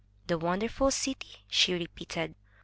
[0.25, 2.33] "The wonderful city?" she repeated.